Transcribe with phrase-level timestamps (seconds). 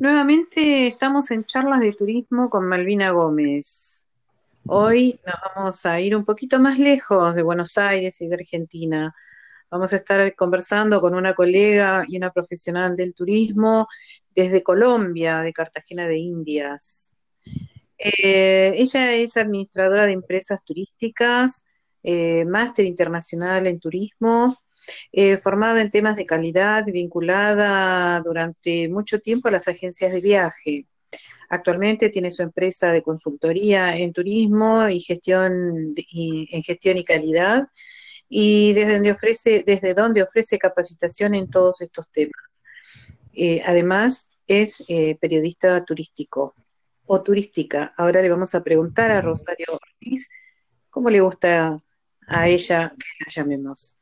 [0.00, 4.06] Nuevamente estamos en charlas de turismo con Malvina Gómez.
[4.64, 9.12] Hoy nos vamos a ir un poquito más lejos de Buenos Aires y de Argentina.
[9.68, 13.88] Vamos a estar conversando con una colega y una profesional del turismo
[14.36, 17.16] desde Colombia, de Cartagena de Indias.
[17.98, 21.64] Eh, ella es administradora de empresas turísticas,
[22.04, 24.56] eh, máster internacional en turismo,
[25.12, 30.86] eh, formada en temas de calidad, vinculada durante mucho tiempo a las agencias de viaje.
[31.50, 37.68] Actualmente tiene su empresa de consultoría en turismo y gestión en gestión y calidad
[38.28, 42.62] y desde donde ofrece desde donde ofrece capacitación en todos estos temas.
[43.32, 46.54] Eh, además es eh, periodista turístico
[47.06, 47.94] o turística.
[47.96, 50.28] Ahora le vamos a preguntar a Rosario Ortiz
[50.90, 51.76] cómo le gusta
[52.26, 53.98] a ella que la llamemos.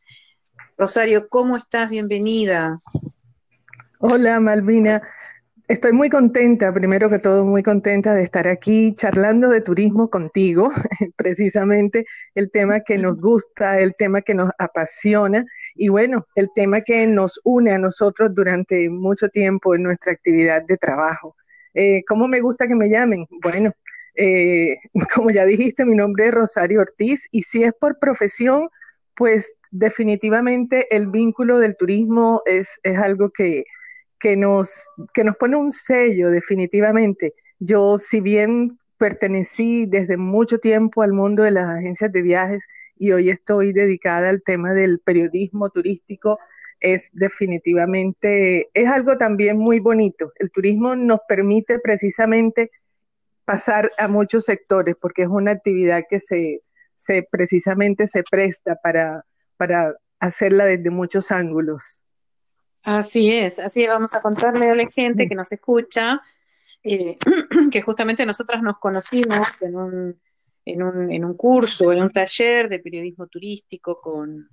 [0.78, 1.88] Rosario, ¿cómo estás?
[1.88, 2.80] Bienvenida.
[3.98, 5.02] Hola, Malvina.
[5.68, 10.70] Estoy muy contenta, primero que todo, muy contenta de estar aquí charlando de turismo contigo,
[11.16, 12.04] precisamente
[12.34, 17.06] el tema que nos gusta, el tema que nos apasiona y bueno, el tema que
[17.06, 21.36] nos une a nosotros durante mucho tiempo en nuestra actividad de trabajo.
[21.72, 23.26] Eh, ¿Cómo me gusta que me llamen?
[23.42, 23.72] Bueno,
[24.14, 24.76] eh,
[25.14, 28.68] como ya dijiste, mi nombre es Rosario Ortiz y si es por profesión,
[29.14, 33.64] pues definitivamente el vínculo del turismo es, es algo que,
[34.18, 37.34] que, nos, que nos pone un sello, definitivamente.
[37.58, 42.66] Yo, si bien pertenecí desde mucho tiempo al mundo de las agencias de viajes
[42.98, 46.38] y hoy estoy dedicada al tema del periodismo turístico,
[46.80, 50.32] es definitivamente, es algo también muy bonito.
[50.36, 52.70] El turismo nos permite precisamente
[53.44, 56.62] pasar a muchos sectores porque es una actividad que se,
[56.94, 59.24] se precisamente se presta para,
[59.56, 62.02] para hacerla desde muchos ángulos.
[62.82, 63.88] Así es, así es.
[63.88, 66.22] Vamos a contarle a la gente que nos escucha
[66.88, 67.18] eh,
[67.72, 70.20] que justamente nosotras nos conocimos en un,
[70.64, 74.48] en, un, en un curso, en un taller de periodismo turístico con,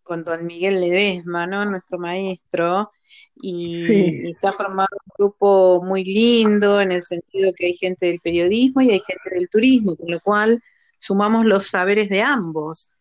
[0.00, 1.64] con don Miguel Ledesma, ¿no?
[1.64, 2.92] nuestro maestro,
[3.34, 8.06] y, y, se ha formado un grupo muy lindo en el sentido que hay gente
[8.06, 10.62] del periodismo y hay gente del turismo, con lo cual
[11.00, 12.92] sumamos los saberes de ambos.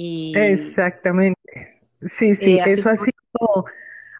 [0.00, 1.80] Y, Exactamente.
[2.02, 3.64] Sí, sí, eh, eso ha sido,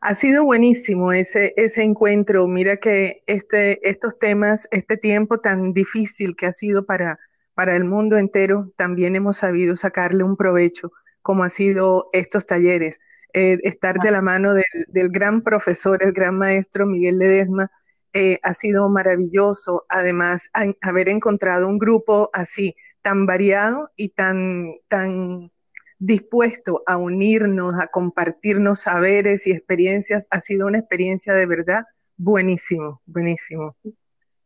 [0.01, 2.49] ha sido buenísimo ese, ese encuentro.
[2.49, 7.21] Mira que este, estos temas, este tiempo tan difícil que ha sido para,
[7.55, 10.91] para el mundo entero, también hemos sabido sacarle un provecho,
[11.23, 12.99] como ha sido estos talleres.
[13.33, 17.71] Eh, estar de la mano del, del, gran profesor, el gran maestro Miguel Ledesma,
[18.15, 19.87] eh, ha sido maravilloso.
[19.89, 20.51] Además,
[20.81, 25.53] haber encontrado un grupo así, tan variado y tan, tan
[25.99, 31.85] dispuesto a unirnos, a compartirnos saberes y experiencias, ha sido una experiencia de verdad
[32.17, 33.77] buenísimo, buenísimo.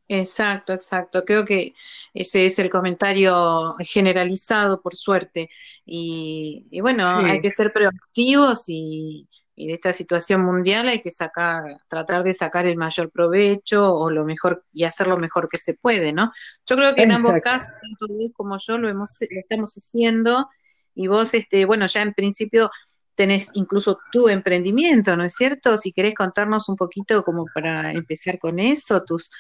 [0.09, 1.25] Exacto, exacto.
[1.25, 1.73] Creo que
[2.12, 5.49] ese es el comentario generalizado, por suerte.
[5.87, 11.79] Y, bueno, hay que ser proactivos y, y de esta situación mundial hay que sacar,
[11.89, 15.75] tratar de sacar el mayor provecho o lo mejor y hacer lo mejor que se
[15.75, 16.33] puede, ¿no?
[16.67, 20.49] Yo creo que en ambos casos, tanto como yo lo hemos, lo estamos haciendo
[20.95, 22.71] y vos, este, bueno, ya en principio
[23.15, 25.77] tenés incluso tu emprendimiento, ¿no es cierto?
[25.77, 29.31] Si querés contarnos un poquito como para empezar con eso, tus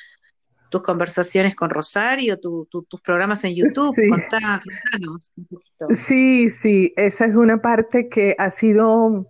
[0.68, 4.08] tus conversaciones con Rosario, tus programas en YouTube, sí.
[4.08, 5.86] contanos un poquito.
[5.94, 9.26] Sí, sí, esa es una parte que ha sido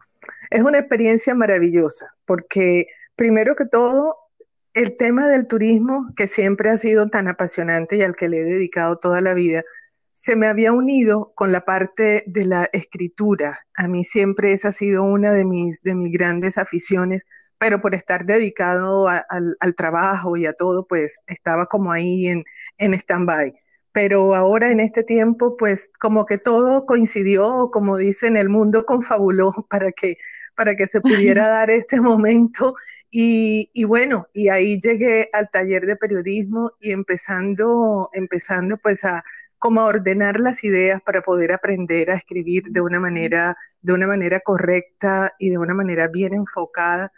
[0.53, 4.17] es una experiencia maravillosa, porque primero que todo,
[4.75, 8.45] el tema del turismo, que siempre ha sido tan apasionante y al que le he
[8.45, 9.65] dedicado toda la vida,
[10.13, 13.61] se me había unido con la parte de la escritura.
[13.75, 17.25] A mí siempre esa ha sido una de mis, de mis grandes aficiones,
[17.59, 22.27] pero por estar dedicado a, al, al, trabajo y a todo, pues estaba como ahí
[22.29, 22.45] en,
[22.79, 23.55] en stand-by
[23.93, 29.53] pero ahora en este tiempo, pues como que todo coincidió, como dicen, el mundo confabuló
[29.71, 30.17] para que,
[30.57, 32.75] para que se pudiera dar este momento.
[33.11, 39.23] Y, y, bueno, y ahí llegué al taller de periodismo y empezando, empezando pues a
[39.63, 44.41] como ordenar las ideas para poder aprender a escribir de una manera, de una manera
[44.41, 47.13] correcta y de una manera bien enfocada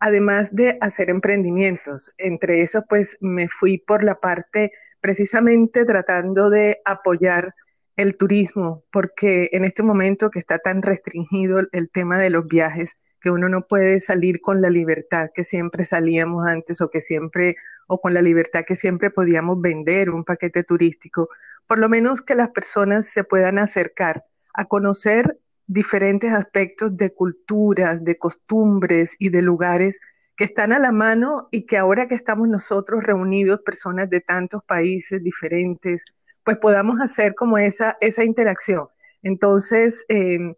[0.00, 2.12] además de hacer emprendimientos.
[2.16, 7.54] Entre eso, pues me fui por la parte precisamente tratando de apoyar
[7.96, 12.96] el turismo, porque en este momento que está tan restringido el tema de los viajes,
[13.20, 17.56] que uno no puede salir con la libertad que siempre salíamos antes o que siempre,
[17.86, 21.28] o con la libertad que siempre podíamos vender un paquete turístico,
[21.70, 24.24] por lo menos que las personas se puedan acercar
[24.54, 25.38] a conocer
[25.68, 30.00] diferentes aspectos de culturas, de costumbres y de lugares
[30.36, 34.64] que están a la mano y que ahora que estamos nosotros reunidos, personas de tantos
[34.64, 36.04] países diferentes,
[36.42, 38.88] pues podamos hacer como esa, esa interacción.
[39.22, 40.56] Entonces, eh,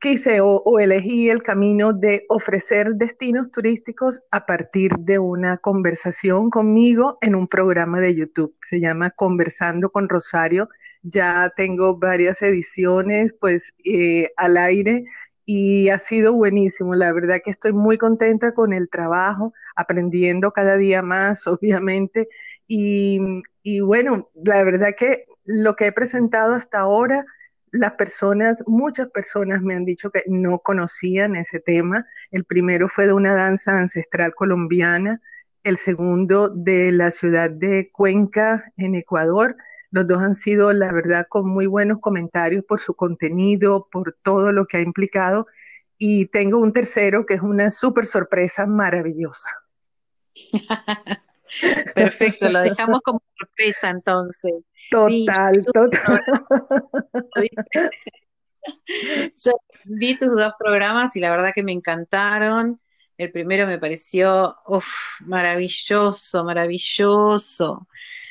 [0.00, 6.50] quise o, o, elegí el camino de ofrecer destinos turísticos a partir de una conversación
[6.50, 8.54] conmigo en un programa de YouTube.
[8.62, 10.68] Se llama Conversando con Rosario.
[11.02, 15.04] Ya tengo varias ediciones pues eh, al aire
[15.44, 16.94] y ha sido buenísimo.
[16.94, 22.28] La verdad que estoy muy contenta con el trabajo, aprendiendo cada día más, obviamente.
[22.66, 23.20] Y,
[23.62, 27.24] y bueno, la verdad que lo que he presentado hasta ahora
[27.72, 32.06] las personas, muchas personas me han dicho que no conocían ese tema.
[32.30, 35.20] El primero fue de una danza ancestral colombiana,
[35.64, 39.56] el segundo de la ciudad de Cuenca, en Ecuador.
[39.90, 44.52] Los dos han sido, la verdad, con muy buenos comentarios por su contenido, por todo
[44.52, 45.46] lo que ha implicado.
[45.96, 49.50] Y tengo un tercero que es una súper sorpresa maravillosa.
[51.94, 54.52] Perfecto, lo dejamos como sorpresa entonces.
[54.90, 56.22] Total, total.
[59.44, 59.52] Yo
[59.84, 62.80] vi tus dos programas y la verdad que me encantaron.
[63.16, 67.88] El primero me pareció uf, maravilloso, maravilloso.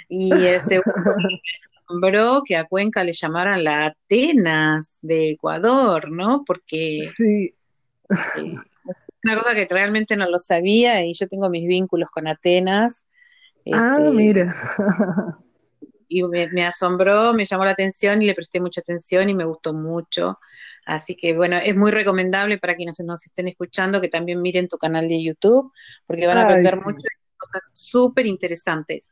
[0.07, 1.41] Y el segundo me
[1.85, 6.43] asombró que a Cuenca le llamaran la Atenas de Ecuador, ¿no?
[6.45, 7.53] Porque sí.
[8.37, 8.55] Eh,
[9.23, 13.07] una cosa que realmente no lo sabía y yo tengo mis vínculos con Atenas.
[13.71, 14.55] Ah, este, mira.
[16.07, 19.45] y me, me, asombró, me llamó la atención y le presté mucha atención y me
[19.45, 20.39] gustó mucho.
[20.85, 24.77] Así que bueno, es muy recomendable para quienes nos estén escuchando que también miren tu
[24.77, 25.71] canal de YouTube,
[26.05, 26.85] porque van a aprender Ay, sí.
[26.85, 29.11] muchas cosas súper interesantes.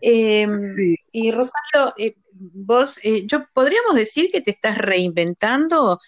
[0.00, 0.46] Eh,
[0.76, 0.96] sí.
[1.12, 5.98] Y Rosario, eh, vos, eh, yo podríamos decir que te estás reinventando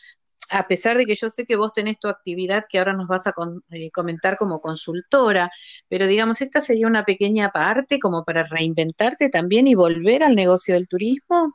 [0.51, 3.27] a pesar de que yo sé que vos tenés tu actividad que ahora nos vas
[3.27, 5.51] a con, eh, comentar como consultora,
[5.89, 10.75] pero digamos, esta sería una pequeña parte como para reinventarte también y volver al negocio
[10.75, 11.55] del turismo.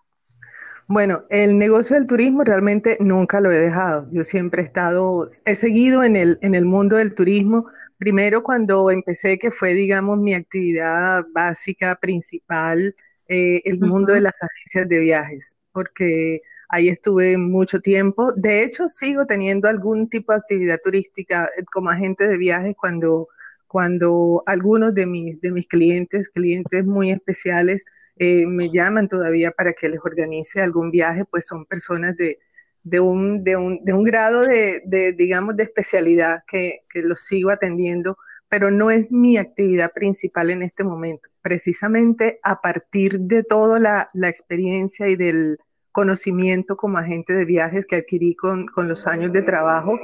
[0.87, 4.07] Bueno, el negocio del turismo realmente nunca lo he dejado.
[4.11, 7.67] Yo siempre he estado, he seguido en el, en el mundo del turismo.
[7.97, 12.95] Primero cuando empecé, que fue, digamos, mi actividad básica, principal,
[13.27, 13.87] eh, el uh -huh.
[13.87, 16.41] mundo de las agencias de viajes, porque
[16.73, 18.33] Ahí estuve mucho tiempo.
[18.35, 23.27] De hecho, sigo teniendo algún tipo de actividad turística eh, como agente de viajes cuando,
[23.67, 27.85] cuando algunos de mis, de mis clientes, clientes muy especiales,
[28.17, 32.39] eh, me llaman todavía para que les organice algún viaje, pues son personas de,
[32.81, 37.19] de, un, de, un, de un grado de, de, digamos, de especialidad que, que los
[37.19, 38.17] sigo atendiendo,
[38.49, 41.29] pero no es mi actividad principal en este momento.
[41.43, 45.59] Precisamente a partir de toda la, la experiencia y del
[45.93, 49.97] conocimiento como agente de viajes que adquirí con, con los años de trabajo,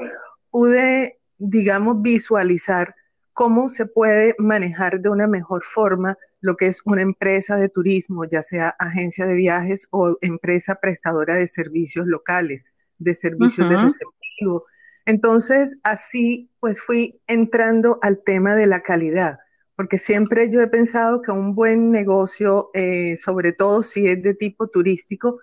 [0.50, 2.96] pude, digamos, visualizar
[3.34, 8.26] cómo se puede manejar de una mejor forma lo que es una empresa de turismo,
[8.26, 12.64] ya sea agencia de viajes o empresa prestadora de servicios locales,
[12.98, 13.76] de servicios uh -huh.
[13.76, 14.66] de receptivo.
[15.06, 19.40] Entonces, así pues fui entrando al tema de la calidad,
[19.76, 24.34] porque siempre yo he pensado que un buen negocio, eh, sobre todo si es de
[24.34, 25.40] tipo turístico,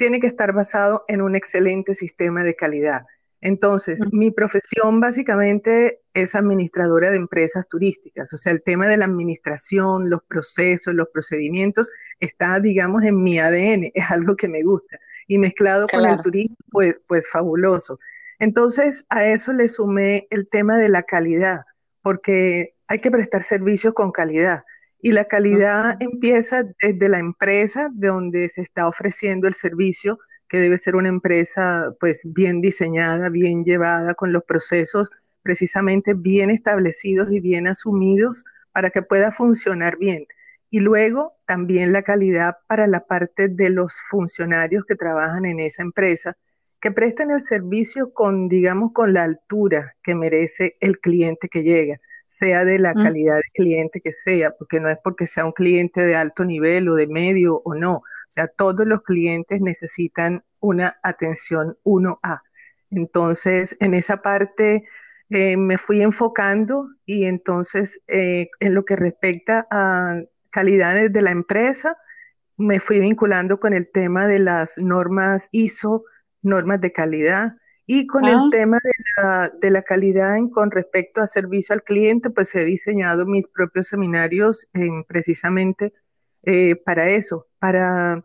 [0.00, 3.02] tiene que estar basado en un excelente sistema de calidad.
[3.42, 4.18] Entonces, uh -huh.
[4.18, 10.08] mi profesión básicamente es administradora de empresas turísticas, o sea, el tema de la administración,
[10.08, 14.98] los procesos, los procedimientos, está, digamos, en mi ADN, es algo que me gusta.
[15.28, 16.04] Y mezclado claro.
[16.04, 17.98] con el turismo, pues, pues fabuloso.
[18.38, 21.66] Entonces, a eso le sumé el tema de la calidad,
[22.00, 24.64] porque hay que prestar servicios con calidad.
[25.02, 25.96] Y la calidad uh -huh.
[26.00, 31.08] empieza desde la empresa de donde se está ofreciendo el servicio, que debe ser una
[31.08, 35.10] empresa pues bien diseñada, bien llevada, con los procesos
[35.42, 40.26] precisamente bien establecidos y bien asumidos para que pueda funcionar bien.
[40.70, 45.82] Y luego también la calidad para la parte de los funcionarios que trabajan en esa
[45.82, 46.36] empresa,
[46.80, 52.00] que prestan el servicio con, digamos, con la altura que merece el cliente que llega
[52.30, 56.06] sea de la calidad de cliente que sea, porque no es porque sea un cliente
[56.06, 57.96] de alto nivel o de medio o no.
[57.96, 62.40] O sea, todos los clientes necesitan una atención 1A.
[62.92, 64.84] Entonces, en esa parte
[65.28, 70.20] eh, me fui enfocando y entonces eh, en lo que respecta a
[70.50, 71.96] calidades de la empresa,
[72.56, 76.04] me fui vinculando con el tema de las normas ISO,
[76.42, 77.56] normas de calidad,
[77.92, 78.30] y con ah.
[78.30, 82.54] el tema de la, de la calidad en, con respecto a servicio al cliente, pues
[82.54, 85.92] he diseñado mis propios seminarios en, precisamente
[86.44, 88.24] eh, para eso, para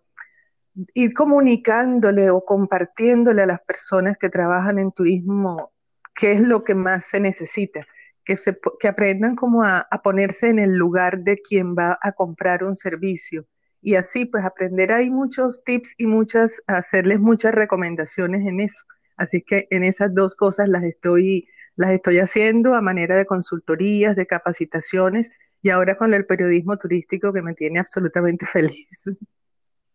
[0.93, 5.71] ir comunicándole o compartiéndole a las personas que trabajan en turismo
[6.13, 7.87] qué es lo que más se necesita.
[8.23, 12.11] que, se, que aprendan como a, a, ponerse en el lugar de quien va a
[12.11, 13.47] comprar un servicio.
[13.81, 18.85] Y así, pues aprender hay muchos tips y muchas, hacerles muchas recomendaciones en eso.
[19.17, 24.15] Así que en esas dos cosas las estoy, las estoy haciendo a manera de consultorías,
[24.15, 25.31] de capacitaciones
[25.61, 29.05] y ahora con el periodismo turístico que me tiene absolutamente feliz.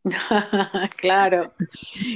[0.97, 1.53] claro,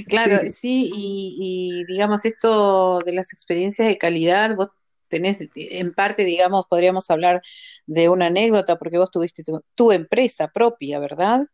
[0.09, 4.71] claro, sí, y, y, digamos esto de las experiencias de calidad, vos
[5.09, 7.43] tenés, en parte, digamos, podríamos hablar
[7.87, 9.43] de una anécdota porque vos tuviste
[9.75, 11.47] tu, empresa propia, ¿verdad?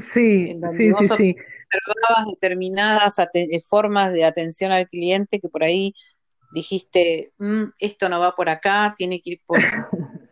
[0.00, 1.36] Sí, sí, sí, sí.
[1.66, 5.94] Observabas determinadas eh, formas de atención al cliente que por ahí
[6.52, 9.58] dijiste, mm, esto no va por acá, tiene que ir por...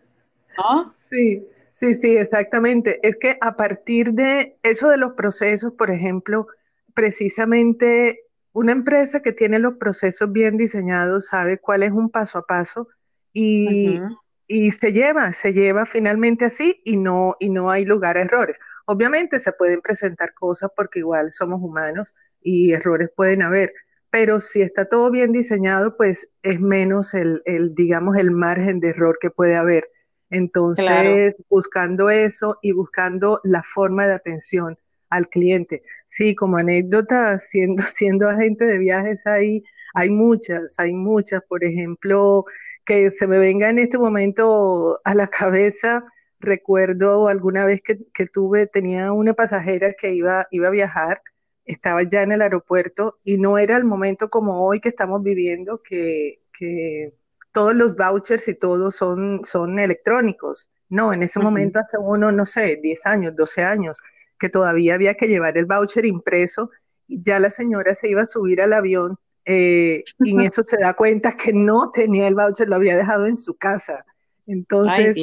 [0.58, 0.94] ¿No?
[0.98, 3.00] Sí, sí, sí, exactamente.
[3.06, 6.46] Es que a partir de eso de los procesos, por ejemplo,
[6.94, 8.20] precisamente
[8.52, 12.88] una empresa que tiene los procesos bien diseñados sabe cuál es un paso a paso
[13.32, 14.00] y,
[14.46, 18.56] y se lleva, se lleva finalmente así y no, y no hay lugar a errores.
[18.86, 23.72] Obviamente se pueden presentar cosas porque igual somos humanos y errores pueden haber,
[24.10, 28.90] pero si está todo bien diseñado, pues es menos el, el digamos, el margen de
[28.90, 29.88] error que puede haber.
[30.30, 34.78] Entonces, buscando eso y buscando la forma de atención
[35.10, 35.82] al cliente.
[36.06, 39.64] Sí, como anécdota, siendo, siendo agente de viajes hay,
[39.94, 41.42] hay muchas, hay muchas.
[41.48, 42.44] Por ejemplo,
[42.84, 46.04] que se me venga en este momento a la cabeza,
[46.44, 51.22] recuerdo alguna vez que, que tuve, tenía una pasajera que iba, iba a viajar,
[51.64, 55.82] estaba ya en el aeropuerto y no era el momento como hoy que estamos viviendo,
[55.82, 57.14] que, que
[57.52, 60.70] todos los vouchers y todo son, son electrónicos.
[60.88, 64.00] No, en ese momento hace uno, no sé, 10 años, 12 años,
[64.38, 66.70] que todavía había que llevar el voucher impreso,
[67.06, 70.78] y ya la señora se iba a subir al avión eh, y en eso se
[70.78, 74.04] da cuenta que no tenía el voucher, lo había dejado en su casa.
[74.46, 75.16] Entonces,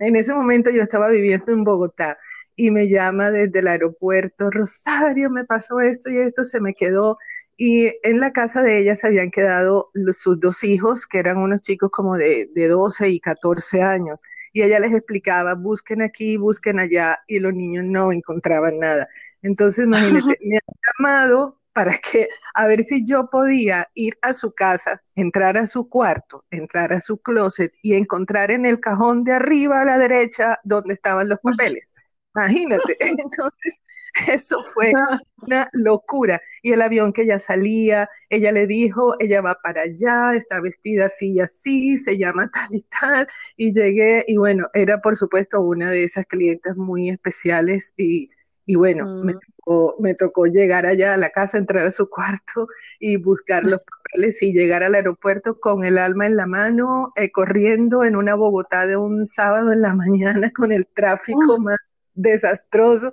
[0.00, 2.18] en ese momento yo estaba viviendo en Bogotá
[2.56, 7.18] y me llama desde el aeropuerto, Rosario, me pasó esto y esto, se me quedó.
[7.56, 11.62] Y en la casa de ella se habían quedado sus dos hijos, que eran unos
[11.62, 16.80] chicos como de, de 12 y 14 años y ella les explicaba, busquen aquí, busquen
[16.80, 19.08] allá, y los niños no encontraban nada.
[19.42, 24.52] Entonces, imagínate, me han llamado para que, a ver si yo podía ir a su
[24.52, 29.32] casa, entrar a su cuarto, entrar a su closet y encontrar en el cajón de
[29.32, 31.94] arriba a la derecha donde estaban los papeles.
[32.34, 32.96] Imagínate.
[33.00, 33.80] Entonces,
[34.28, 34.92] Eso fue
[35.36, 36.42] una locura.
[36.62, 41.06] Y el avión que ya salía, ella le dijo, ella va para allá, está vestida
[41.06, 43.26] así y así, se llama tal y tal.
[43.56, 48.30] Y llegué, y bueno, era por supuesto una de esas clientes muy especiales y,
[48.70, 49.38] y bueno, me, mm.
[49.56, 52.68] tocó, me, tocó, llegar allá a la casa, entrar a su cuarto
[53.00, 57.32] y buscar los papeles y llegar al aeropuerto con el alma en la mano, eh,
[57.32, 61.78] corriendo en una Bogotá de un sábado en la mañana con el tráfico más
[62.14, 63.12] desastroso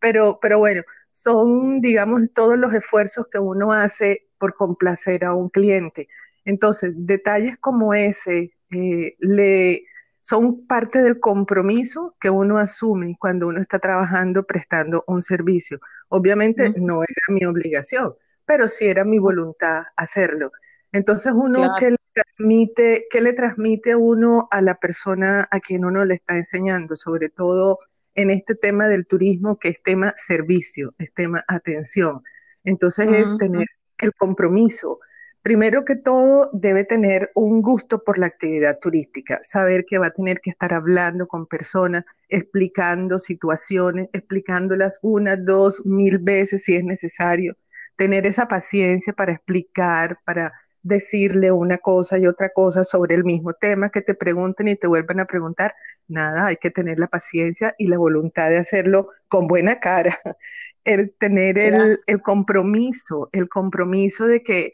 [0.00, 0.82] pero, pero bueno,
[1.12, 6.08] son, digamos, todos los esfuerzos que uno hace por complacer a un cliente.
[6.44, 9.84] Entonces, detalles como ese eh, le,
[10.26, 15.78] son parte del compromiso que uno asume cuando uno está trabajando, prestando un servicio.
[16.08, 18.12] Obviamente no era mi obligación,
[18.44, 20.50] pero sí era mi voluntad hacerlo.
[20.90, 26.04] Entonces, uno que le transmite, ¿qué le transmite uno a la persona a quien uno
[26.04, 26.96] le está enseñando?
[26.96, 27.78] Sobre todo
[28.16, 32.24] en este tema del turismo que es tema servicio, es tema atención.
[32.64, 33.68] Entonces es tener
[33.98, 34.98] el compromiso.
[35.46, 40.10] Primero que todo, debe tener un gusto por la actividad turística, saber que va a
[40.10, 46.82] tener que estar hablando con personas, explicando situaciones, explicándolas una, dos, mil veces si es
[46.82, 47.56] necesario,
[47.94, 53.52] tener esa paciencia para explicar, para decirle una cosa y otra cosa sobre el mismo
[53.52, 55.76] tema, que te pregunten y te vuelvan a preguntar.
[56.08, 60.18] Nada, hay que tener la paciencia y la voluntad de hacerlo con buena cara,
[60.84, 64.72] el tener el, el compromiso, el compromiso de que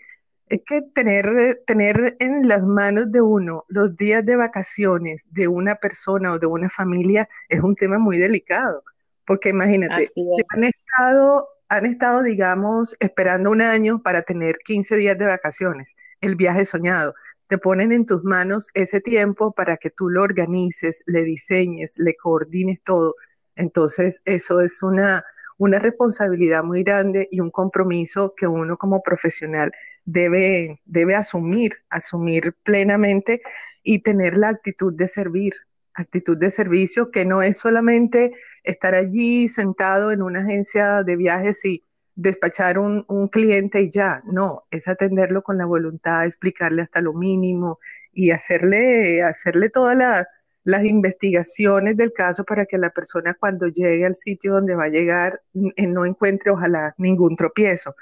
[0.53, 5.77] es que tener, tener en las manos de uno los días de vacaciones de una
[5.77, 8.85] persona o de una familia es un tema muy delicado,
[9.27, 10.09] porque imagínate,
[10.51, 16.37] han estado han estado, digamos, esperando un año para tener 15 días de vacaciones, el
[16.37, 17.15] viaje soñado.
[17.47, 22.15] Te ponen en tus manos ese tiempo para que tú lo organices, le diseñes, le
[22.15, 23.15] coordines todo.
[23.57, 25.25] Entonces, eso es una,
[25.57, 29.73] una responsabilidad muy grande y un compromiso que uno como profesional
[30.05, 33.43] debe, debe asumir, asumir plenamente
[33.83, 35.55] y tener la actitud de servir,
[35.95, 38.33] actitud de servicio que no es solamente
[38.65, 44.23] estar allí sentado en una agencia de viajes y despachar un, un, cliente y ya,
[44.27, 47.79] no, es atenderlo con la voluntad, explicarle hasta lo mínimo
[48.13, 50.27] y hacerle, hacerle todas
[50.65, 54.89] las investigaciones del caso para que la persona cuando llegue al sitio donde va a
[54.89, 55.41] llegar
[55.77, 57.95] eh, no encuentre ojalá ningún tropiezo.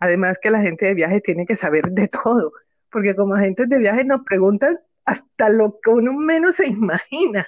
[0.00, 2.52] Además que la gente de viaje tiene que saber de todo,
[2.90, 7.46] porque como agentes de viaje nos preguntan hasta lo que uno menos se imagina.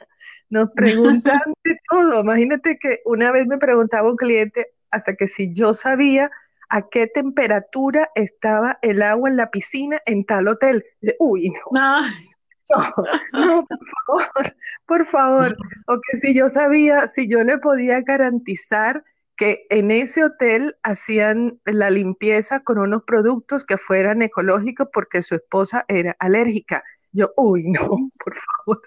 [0.49, 2.21] Nos preguntan de todo.
[2.21, 6.31] Imagínate que una vez me preguntaba un cliente hasta que si yo sabía
[6.71, 10.85] a qué temperatura estaba el agua en la piscina en tal hotel.
[11.19, 12.01] Uy, no.
[13.33, 15.57] No, por favor, por favor.
[15.89, 19.03] O que si yo sabía, si yo le podía garantizar
[19.41, 25.35] que en ese hotel hacían la limpieza con unos productos que fueran ecológicos porque su
[25.35, 26.85] esposa era alérgica.
[27.13, 27.89] Yo, uy, no,
[28.23, 28.83] por favor.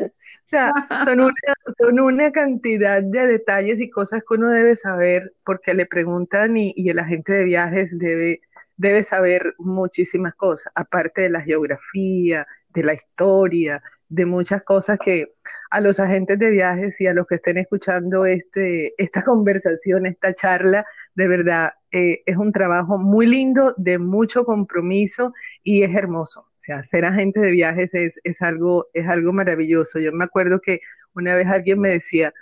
[0.00, 0.10] O
[0.46, 0.72] sea,
[1.04, 5.86] son una, son una cantidad de detalles y cosas que uno debe saber porque le
[5.86, 8.40] preguntan y, y el agente de viajes debe,
[8.76, 13.80] debe saber muchísimas cosas, aparte de la geografía, de la historia,
[14.12, 15.32] de muchas cosas que
[15.70, 20.34] a los agentes de viajes y a los que estén escuchando este, esta conversación, esta
[20.34, 26.40] charla, de verdad eh, es un trabajo muy lindo, de mucho compromiso y es hermoso.
[26.40, 29.98] O sea, ser agente de viajes es, es, algo, es algo maravilloso.
[29.98, 30.80] Yo me acuerdo que
[31.14, 32.34] una vez alguien me decía,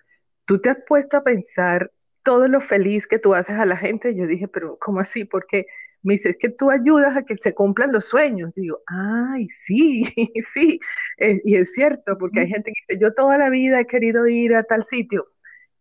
[0.47, 1.93] tú te has puesto a pensar
[2.25, 4.15] todo lo feliz que tú haces a la gente.
[4.17, 5.25] Yo dije, pero ¿cómo así?
[5.25, 5.67] Porque
[6.03, 8.53] me dice, es que tú ayudas a que se cumplan los sueños.
[8.55, 10.03] digo, ay, sí,
[10.43, 10.81] sí.
[11.19, 14.27] Eh, y es cierto, porque hay gente que dice, yo toda la vida he querido
[14.27, 15.27] ir a tal sitio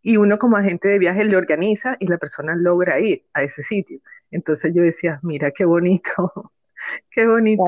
[0.02, 3.64] y uno como agente de viaje le organiza y la persona logra ir a ese
[3.64, 4.00] sitio.
[4.32, 6.52] Entonces yo decía, mira qué bonito,
[7.12, 7.64] qué bonito.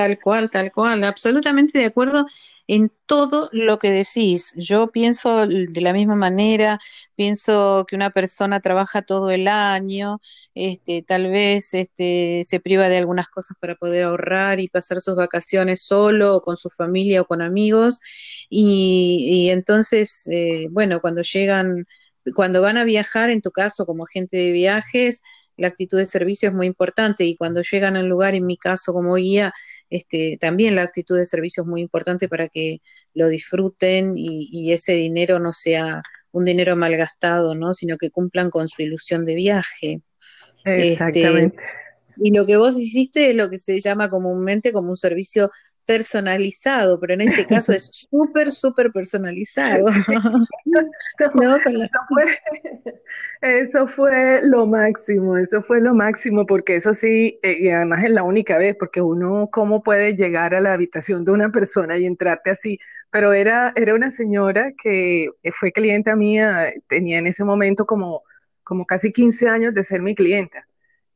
[0.00, 2.24] Tal cual, tal cual, absolutamente de acuerdo
[2.66, 4.54] en todo lo que decís.
[4.56, 6.78] Yo pienso de la misma manera,
[7.16, 10.18] pienso que una persona trabaja todo el año,
[10.54, 15.16] este, tal vez este, se priva de algunas cosas para poder ahorrar y pasar sus
[15.16, 18.00] vacaciones solo o con su familia o con amigos.
[18.48, 21.86] Y, entonces, eh, bueno, cuando llegan,
[22.34, 25.22] cuando van a viajar, en tu caso como agente de viajes,
[25.60, 28.92] la actitud de servicio es muy importante y cuando llegan al lugar, en mi caso
[28.92, 29.52] como guía,
[29.90, 32.80] este, también la actitud de servicio es muy importante para que
[33.12, 37.74] lo disfruten y, ese dinero no sea un dinero malgastado, ¿no?
[37.74, 40.00] sino que cumplan con su ilusión de viaje.
[40.64, 41.56] Este, Exactamente.
[42.16, 45.50] y lo que vos hiciste es lo que se llama comúnmente como un servicio
[45.86, 49.86] personalizado, pero en este caso es súper, súper personalizado.
[53.42, 58.10] eso, fue, lo máximo, eso fue lo máximo, porque eso sí, eh, y además es
[58.10, 62.06] la única vez, porque uno, ¿cómo puede llegar a la habitación de una persona y
[62.06, 62.78] entrarte así?
[63.10, 68.22] Pero era, era una señora que fue clienta mía, tenía en ese momento como,
[68.62, 70.66] como casi 15 años de ser mi clienta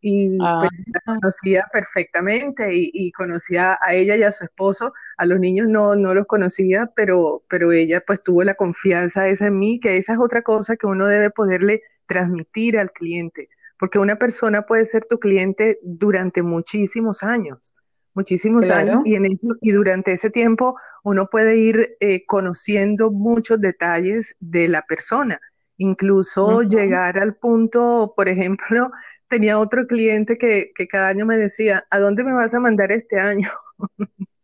[0.06, 0.60] y ah.
[0.60, 4.92] pues, la conocía perfectamente y, conocía a ella y a su esposo.
[5.16, 9.46] A los niños no, no los conocía, pero, pero ella pues tuvo la confianza esa
[9.46, 13.98] en mí, que esa es otra cosa que uno debe poderle transmitir al cliente, porque
[13.98, 17.72] una persona puede ser tu cliente durante muchísimos años,
[18.12, 24.36] muchísimos años, y, en y durante ese tiempo uno puede ir eh, conociendo muchos detalles
[24.38, 25.40] de la persona
[25.78, 28.90] incluso llegar al punto, por ejemplo,
[29.28, 33.18] tenía otro cliente que, cada año me decía, ¿a dónde me vas a mandar este
[33.18, 33.50] año?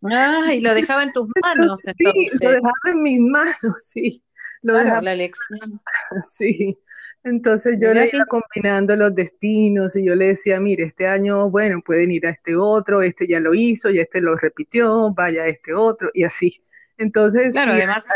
[0.02, 2.32] Ah, y lo dejaba en tus manos entonces.
[2.32, 4.22] Sí, lo dejaba en mis manos, sí.
[4.62, 5.02] Lo dejaba...
[5.02, 5.80] la elección.
[6.28, 6.78] Sí.
[7.22, 11.82] Entonces yo le iba combinando los destinos y yo le decía, mire, este año, bueno,
[11.84, 15.46] pueden ir a este otro, este ya lo hizo y este lo repitió, vaya a
[15.46, 16.64] este otro y así.
[16.96, 18.06] Entonces, claro, además,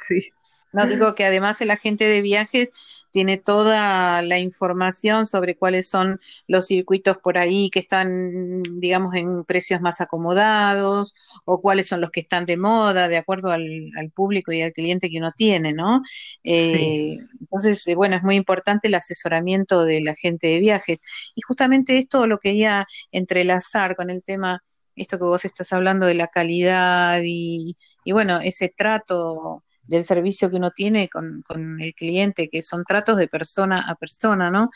[0.00, 0.32] sí.
[0.72, 2.72] No digo que además el agente de viajes
[3.10, 9.44] tiene toda la información sobre cuáles son los circuitos por ahí que están, digamos, en
[9.44, 14.52] precios más acomodados o cuáles son los que están de moda de acuerdo al, público
[14.52, 16.02] y al cliente que uno tiene, ¿no?
[16.44, 21.02] Eh, entonces, eh, bueno, es muy importante el asesoramiento del agente de viajes.
[21.34, 24.62] Y justamente esto lo quería entrelazar con el tema,
[24.96, 30.48] esto que vos estás hablando de la calidad y, y bueno, ese trato del servicio
[30.48, 31.42] que uno tiene con,
[31.80, 34.70] el cliente, que son tratos de persona a persona, ¿no?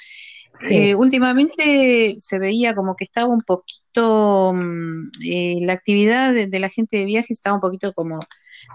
[0.70, 6.68] Eh, últimamente se veía como que estaba un poquito, mm, eh, la actividad de, la
[6.68, 8.18] gente de viaje estaba un poquito como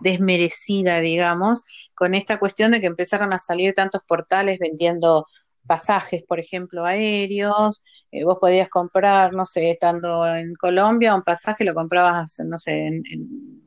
[0.01, 1.63] desmerecida, digamos,
[1.95, 5.25] con esta cuestión de que empezaron a salir tantos portales vendiendo
[5.67, 11.65] pasajes, por ejemplo, aéreos, eh, vos podías comprar, no sé, estando en Colombia, un pasaje
[11.65, 13.58] lo comprabas, no sé, en en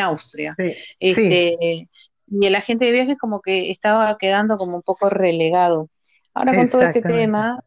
[0.00, 0.54] Austria.
[1.00, 1.88] este,
[2.28, 5.88] Y el agente de viajes como que estaba quedando como un poco relegado.
[6.34, 7.58] Ahora con todo este tema,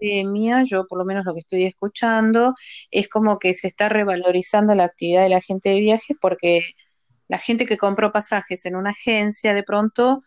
[0.00, 2.54] pandemia, yo por lo menos lo que estoy escuchando,
[2.90, 6.62] es como que se está revalorizando la actividad de la gente de viaje porque
[7.28, 10.22] la gente que compró pasajes en una agencia de pronto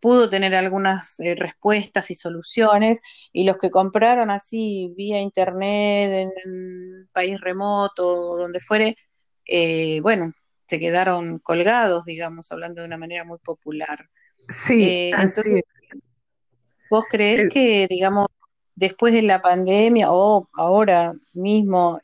[0.00, 3.00] pudo tener algunas eh, respuestas y soluciones
[3.32, 8.96] y los que compraron así vía internet en un país remoto, donde fuere,
[9.46, 10.32] eh, bueno,
[10.66, 14.08] se quedaron colgados, digamos, hablando de una manera muy popular.
[14.48, 15.62] Sí, eh, entonces,
[16.90, 18.26] ¿vos crees que, digamos,
[18.74, 22.00] después de la pandemia o ahora mismo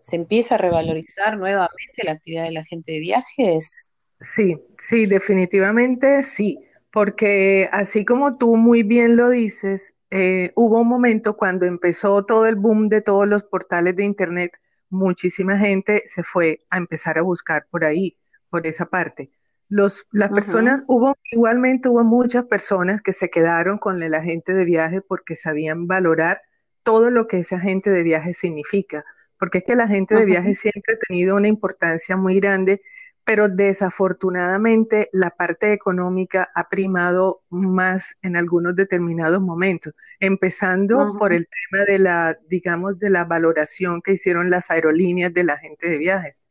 [0.00, 3.90] se empieza a revalorizar nuevamente la actividad de la gente de viajes?
[4.20, 6.58] Sí, sí, definitivamente sí,
[6.92, 12.46] porque así como tú muy bien lo dices, eh, hubo un momento cuando empezó todo
[12.46, 14.52] el boom de todos los portales de Internet,
[14.94, 18.16] muchísima gente se fue a empezar a buscar por ahí,
[18.48, 19.30] por esa parte.
[19.68, 24.64] Los, las personas, hubo igualmente hubo muchas personas que se quedaron con el agente de
[24.64, 26.42] viaje porque sabían valorar
[26.82, 29.04] todo lo que ese agente de viaje significa
[29.44, 32.82] porque es que la gente de viaje siempre ha tenido una importancia muy grande,
[33.24, 41.48] pero desafortunadamente la parte económica ha primado más en algunos determinados momentos, empezando por el
[41.48, 45.98] tema de la, digamos, de la valoración que hicieron las aerolíneas de la gente de
[45.98, 46.42] viajes.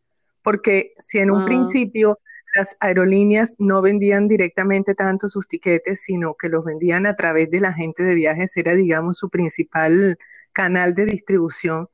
[0.41, 1.45] Porque si en un ah.
[1.45, 2.19] principio
[2.55, 7.59] las aerolíneas no vendían directamente tanto sus tiquetes, sino que los vendían a través de
[7.59, 10.17] la gente de viajes, era, digamos, su principal
[10.51, 11.87] canal de distribución.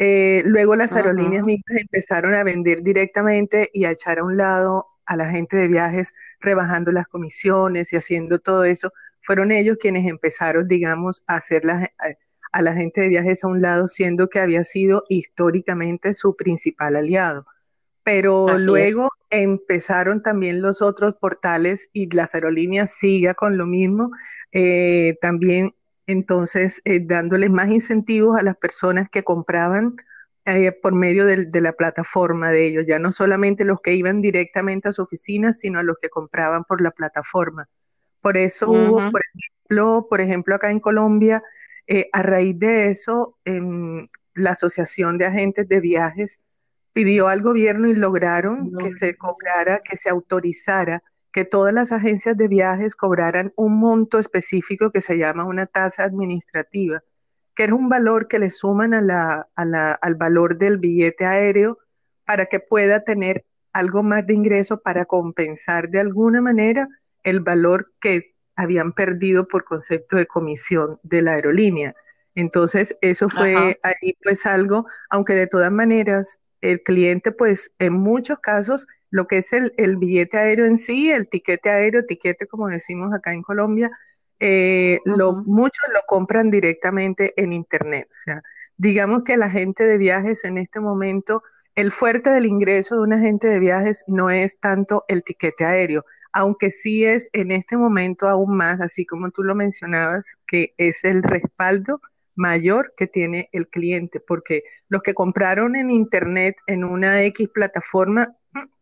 [0.00, 4.86] Eh, luego las aerolíneas mixtas empezaron a vender directamente y a echar a un lado
[5.06, 8.92] a la gente de viajes, rebajando las comisiones y haciendo todo eso.
[9.22, 11.64] Fueron ellos quienes empezaron, digamos, a hacer
[12.52, 16.94] a la gente de viajes a un lado, siendo que había sido históricamente su principal
[16.94, 17.44] aliado.
[18.04, 24.12] Pero luego empezaron también los otros portales y las aerolíneas siga con lo mismo.
[24.52, 25.74] Eh, también
[26.08, 29.96] entonces eh, dándoles más incentivos a las personas que compraban
[30.46, 34.88] eh, por medio de, la plataforma de ellos, ya no solamente los que iban directamente
[34.88, 37.68] a su oficina, sino a los que compraban por la plataforma.
[38.22, 41.42] Por eso hubo, por ejemplo, por ejemplo, acá en Colombia,
[41.86, 43.36] eh, a raíz de eso,
[44.34, 46.40] la Asociación de Agentes de Viajes
[46.94, 52.36] pidió al gobierno y lograron que se cobrara, que se autorizara que todas las agencias
[52.36, 57.02] de viajes cobraran un monto específico que se llama una tasa administrativa,
[57.54, 59.48] que es un valor que le suman a la,
[60.00, 61.78] al valor del billete aéreo
[62.24, 66.88] para que pueda tener algo más de ingreso para compensar de alguna manera
[67.22, 71.94] el valor que habían perdido por concepto de comisión de la aerolínea.
[72.34, 78.40] Entonces, eso fue ahí pues algo, aunque de todas maneras el cliente pues en muchos
[78.40, 83.12] casos lo que es el, billete aéreo en sí, el tiquete aéreo, tiquete como decimos
[83.14, 83.90] acá en Colombia,
[84.40, 88.08] eh, lo, muchos lo compran directamente en Internet.
[88.10, 88.42] O sea,
[88.76, 91.42] digamos que la gente de viajes en este momento,
[91.74, 96.04] el fuerte del ingreso de un agente de viajes no es tanto el tiquete aéreo,
[96.32, 101.04] aunque sí es en este momento aún más, así como tú lo mencionabas, que es
[101.04, 102.00] el respaldo
[102.36, 108.36] mayor que tiene el cliente, porque los que compraron en Internet en una X plataforma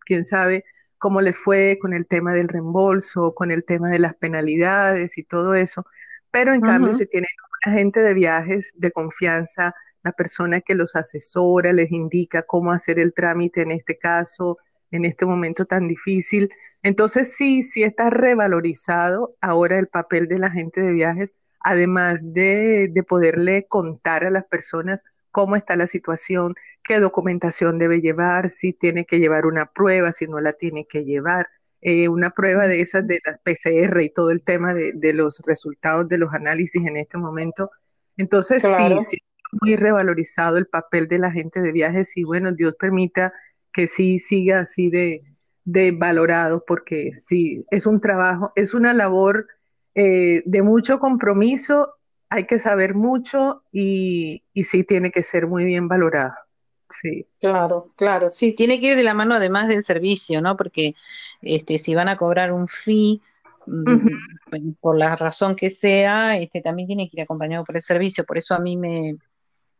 [0.06, 0.64] quién sabe
[0.98, 5.24] cómo le fue con el tema del reembolso, con el tema de las penalidades y
[5.24, 5.86] todo eso.
[6.30, 7.28] Pero en cambio, si tienen
[7.66, 12.98] una gente de viajes de confianza, la persona que los asesora, les indica cómo hacer
[12.98, 14.58] el trámite en este caso,
[14.90, 16.50] en este momento tan difícil.
[16.82, 22.88] Entonces sí, sí está revalorizado ahora el papel de la gente de viajes, además de,
[22.92, 25.02] de poderle contar a las personas
[25.36, 30.26] cómo está la situación, qué documentación debe llevar, si tiene que llevar una prueba, si
[30.26, 31.46] no la tiene que llevar.
[31.82, 36.08] Eh, una prueba de esas de las PCR y todo el tema de, los resultados
[36.08, 37.70] de los análisis en este momento.
[38.16, 39.18] Entonces, sí, sí,
[39.60, 43.34] muy revalorizado el papel de la gente de viajes y bueno, Dios permita
[43.74, 45.22] que sí siga así de,
[45.64, 49.48] de valorado, porque sí, es un trabajo, es una labor
[49.94, 51.95] eh, de mucho compromiso
[52.28, 56.46] hay que saber mucho y, y sí tiene que ser muy bien valorada.
[56.90, 57.26] Sí.
[57.40, 60.56] Claro, claro, sí, tiene que ir de la mano además del servicio, ¿no?
[60.56, 60.94] Porque
[61.42, 63.20] este, si van a cobrar un fee,
[63.66, 68.24] mm, por la razón que sea, este, también tiene que ir acompañado por el servicio.
[68.24, 69.16] Por eso a mí me,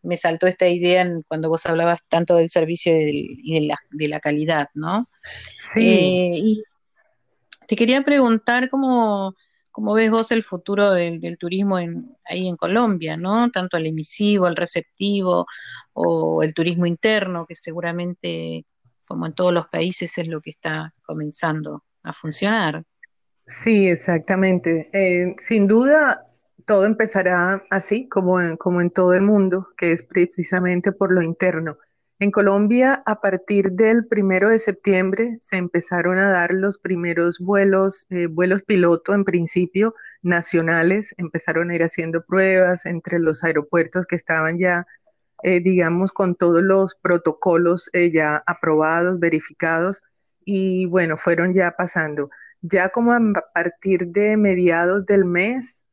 [0.03, 4.21] me saltó esta idea cuando vos hablabas tanto del servicio y, de, la, de, la,
[4.21, 5.09] calidad, ¿no?
[5.59, 5.89] Sí.
[5.89, 6.65] Eh, y
[7.69, 9.37] te quería preguntar cómo,
[9.77, 13.51] ¿Cómo ves vos el futuro del, turismo ahí en Colombia, ¿no?
[13.51, 15.45] Tanto el emisivo, el receptivo
[15.93, 18.65] o el turismo interno, que seguramente,
[19.07, 22.85] como en todos los países, es lo que está comenzando a funcionar.
[23.47, 24.89] Sí, exactamente.
[24.95, 26.27] Eh, sin duda,
[26.65, 31.21] todo empezará así, como en, como en todo el mundo, que es precisamente por lo
[31.21, 31.77] interno.
[32.19, 38.07] En Colombia, a partir del primero de septiembre, se empezaron a dar los primeros vuelos,
[38.09, 44.17] eh, vuelos piloto en principio, nacionales, empezaron a ir haciendo pruebas entre los aeropuertos que
[44.17, 44.87] estaban ya,
[45.43, 50.03] eh, digamos, con todos los protocolos eh, ya aprobados, verificados,
[50.43, 52.31] y bueno, fueron ya pasando.
[52.63, 53.21] Ya como a
[53.53, 55.85] partir de mediados del mes,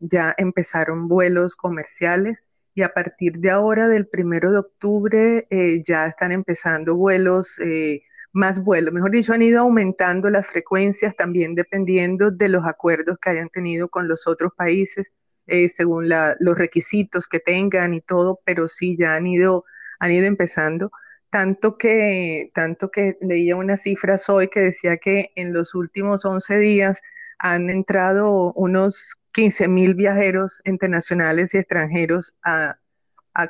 [0.00, 2.42] ya empezaron vuelos comerciales
[2.78, 8.02] y a partir de ahora, del primero de octubre, eh, ya están empezando vuelos, eh,
[8.32, 13.30] más vuelos, mejor dicho, han ido aumentando las frecuencias también dependiendo de los acuerdos que
[13.30, 15.10] hayan tenido con los otros países,
[15.48, 19.64] eh, según los requisitos que tengan y todo, pero sí ya han ido,
[19.98, 20.92] han ido empezando.
[21.30, 26.58] Tanto que, tanto que leía unas cifras hoy que decía que en los últimos 11
[26.58, 27.02] días
[27.40, 32.76] han entrado unos 15 mil viajeros internacionales y extranjeros a,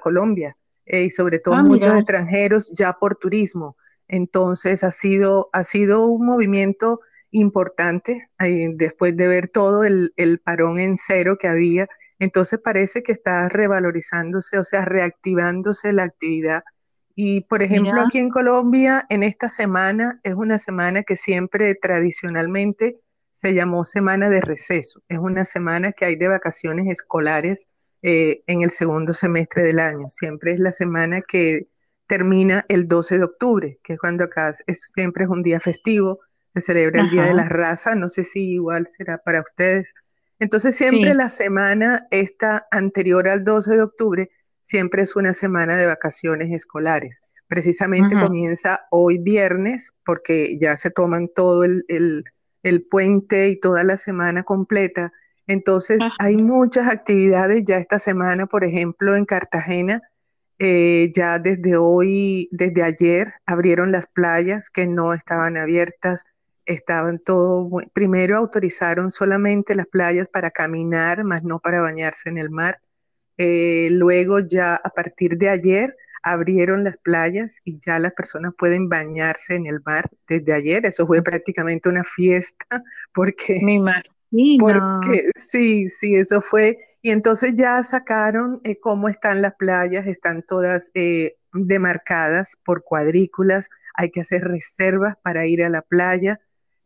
[0.03, 3.75] Colombia, eh, y sobre todo ah, muchos extranjeros ya por turismo.
[4.07, 10.13] Entonces ha sido, ha sido un movimiento importante eh, después de ver todo el,
[10.45, 11.89] parón en cero que había.
[12.19, 16.65] Entonces parece que está revalorizándose, o sea, reactivándose la actividad.
[17.15, 22.99] Y por ejemplo, aquí en Colombia, en esta semana, es una semana que siempre tradicionalmente
[23.41, 25.01] se llamó semana de receso.
[25.09, 27.69] Es una semana que hay de vacaciones escolares
[28.03, 30.09] eh, en el segundo semestre del año.
[30.09, 31.69] Siempre es la semana que
[32.09, 36.19] termina el 12 de octubre, que es cuando acá es, siempre es un día festivo,
[36.53, 39.95] se celebra el Día de la Raza, no sé si igual será para ustedes.
[40.41, 44.31] Entonces siempre la semana esta anterior al 12 de octubre
[44.63, 47.23] siempre es una semana de vacaciones escolares.
[47.47, 52.25] Precisamente comienza hoy viernes porque ya se toman todo el el
[52.89, 55.13] puente y toda la semana completa.
[55.47, 60.03] Entonces, hay muchas actividades ya esta semana, por ejemplo, en Cartagena,
[60.59, 66.25] eh, ya desde hoy, desde ayer, abrieron las playas que no estaban abiertas,
[66.67, 72.51] estaban todo, primero autorizaron solamente las playas para caminar, más no para bañarse en el
[72.51, 72.81] mar.
[73.39, 78.89] Eh, luego ya a partir de ayer abrieron las playas y ya las personas pueden
[78.89, 80.87] bañarse en el mar desde ayer.
[80.87, 82.67] Eso fue prácticamente una fiesta
[83.15, 83.61] porque...
[83.63, 84.15] Me imagino.
[84.61, 86.79] Porque sí, sí, eso fue.
[87.01, 93.71] Y entonces ya sacaron eh, cómo están las playas, están todas eh, demarcadas por cuadrículas,
[93.95, 96.41] hay que hacer reservas para ir a la playa.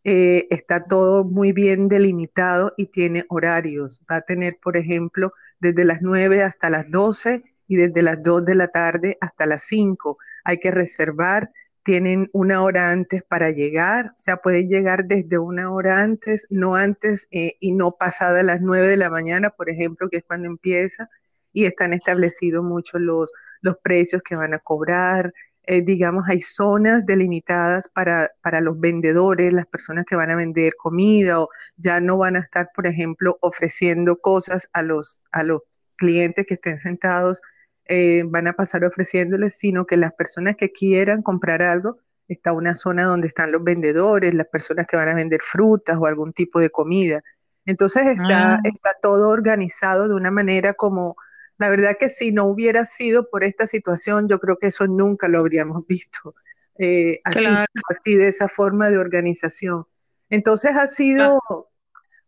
[0.04, 4.00] Eh, está todo muy bien delimitado y tiene horarios.
[4.10, 7.42] Va a tener, por ejemplo, desde las 9 hasta las 12
[7.72, 11.50] y desde las 2 de la tarde hasta las 5 hay que reservar,
[11.84, 16.74] tienen una hora antes para llegar, o sea, pueden llegar desde una hora antes, no
[16.74, 20.48] antes eh, y no pasada las 9 de la mañana, por ejemplo, que es cuando
[20.48, 21.08] empieza,
[21.54, 23.32] y están establecidos mucho los,
[23.62, 25.32] los precios que van a cobrar,
[25.62, 30.74] eh, digamos, hay zonas delimitadas para, para los vendedores, las personas que van a vender
[30.76, 35.62] comida o ya no van a estar, por ejemplo, ofreciendo cosas a los, a los
[35.96, 37.40] clientes que estén sentados
[37.86, 42.74] eh, van a pasar ofreciéndoles, sino que las personas que quieran comprar algo, está una
[42.74, 46.60] zona donde están los vendedores, las personas que van a vender frutas o algún tipo
[46.60, 47.22] de comida.
[47.66, 48.60] Entonces está, ah.
[48.64, 51.16] está todo organizado de una manera como,
[51.58, 55.28] la verdad que si no hubiera sido por esta situación, yo creo que eso nunca
[55.28, 56.34] lo habríamos visto.
[56.78, 57.44] Eh, así,
[57.90, 59.86] así, de esa forma de organización.
[60.30, 61.38] Entonces ha sido.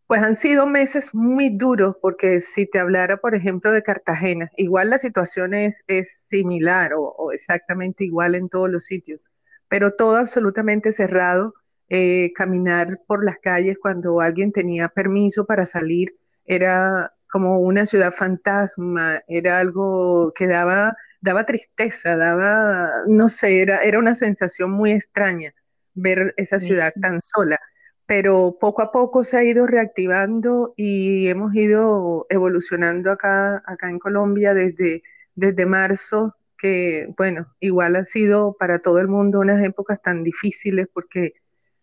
[0.07, 4.91] Pues han sido meses muy duros porque si te hablara, por ejemplo, de Cartagena, igual
[4.91, 5.83] la situación es,
[6.29, 9.19] similar o, exactamente igual en todos los sitios,
[9.67, 11.53] pero todo absolutamente cerrado.
[11.89, 16.15] Eh, caminar por las calles cuando alguien tenía permiso para salir
[16.45, 23.83] era como una ciudad fantasma, era algo que daba, daba tristeza, daba, no sé, era,
[23.83, 25.53] era una sensación muy extraña
[25.93, 27.59] ver esa ciudad tan sola
[28.05, 33.99] pero poco a poco se ha ido reactivando y hemos ido evolucionando acá, acá en
[33.99, 40.01] Colombia desde, desde marzo, que bueno, igual ha sido para todo el mundo unas épocas
[40.01, 41.33] tan difíciles porque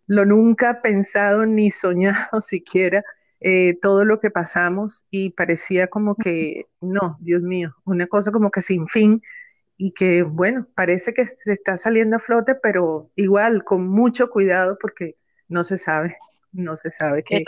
[0.07, 3.05] lo nunca pensado ni soñado siquiera
[3.41, 8.51] eh, todo lo que pasamos y parecía como que, no, Dios mío, una cosa como
[8.53, 9.23] que sin fin
[9.77, 14.79] y que bueno, parece que se está saliendo a flote, pero igual con mucho cuidado
[14.81, 15.17] porque
[15.53, 16.17] no se sabe,
[16.53, 17.43] no se sabe qué.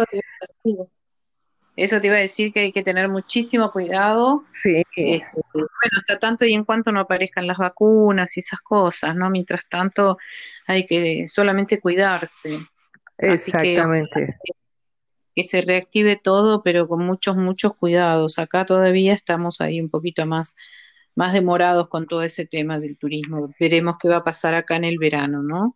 [1.77, 4.45] Eso te, iba a decir que hay que tener muchísimo cuidado.
[4.53, 4.85] Sí.
[4.95, 9.29] Este, bueno, hasta tanto y en cuanto no aparezcan las vacunas y esas cosas, ¿no?
[9.31, 10.19] Mientras tanto
[10.67, 12.61] hay que solamente cuidarse.
[13.19, 14.37] Exactamente.
[15.35, 18.39] que se reactive todo, pero con muchos, muchos cuidados.
[18.39, 20.57] Acá todavía estamos ahí un poquito más,
[21.17, 23.53] más demorados con todo ese tema del turismo.
[23.59, 25.75] Veremos qué va a pasar acá en el verano, ¿no?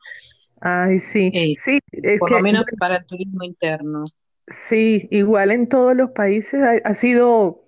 [0.60, 4.04] Ay, sí, Eh, sí, es por lo que, menos para el turismo interno.
[4.48, 7.64] sí, igual en todos los países ha, ha sido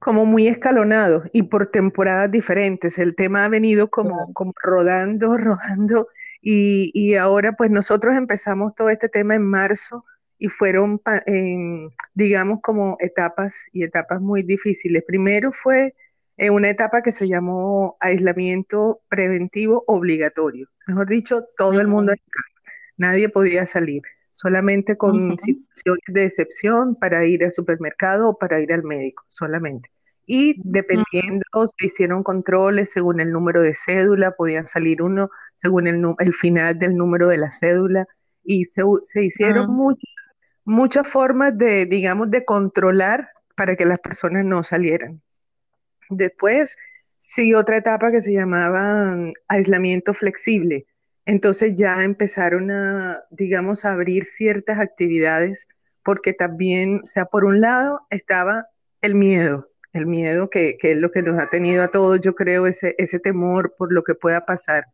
[0.00, 2.98] como muy escalonado y por temporadas diferentes.
[2.98, 6.08] El tema ha venido como, como rodando, rodando
[6.42, 10.04] y, y ahora pues nosotros empezamos todo este tema en marzo
[10.38, 15.04] y fueron, en, digamos, como etapas y etapas muy difíciles.
[15.06, 15.94] Primero fue
[16.36, 20.68] eh, una etapa que se llamó aislamiento preventivo obligatorio.
[20.86, 26.96] Mejor dicho, todo el mundo en casa, nadie podía salir, solamente con situaciones de excepción
[26.96, 29.90] para ir al supermercado o para ir al médico, solamente.
[30.26, 31.44] Y dependiendo,
[31.78, 36.78] se hicieron controles según el número de cédula, podían salir uno según el, el final
[36.78, 38.06] del número de la cédula,
[38.42, 40.10] y se, se hicieron muchas,
[40.64, 45.22] muchas formas de, digamos, de controlar para que las personas no salieran.
[46.16, 46.76] Después
[47.18, 49.16] siguió otra etapa que se llamaba
[49.48, 50.86] aislamiento flexible.
[51.26, 55.68] Entonces ya empezaron a, digamos, a abrir ciertas actividades
[56.02, 58.66] porque también, o sea, por un lado estaba
[59.00, 62.34] el miedo, el miedo que, que es lo que nos ha tenido a todos, yo
[62.34, 64.84] creo, ese, ese temor por lo que pueda pasar.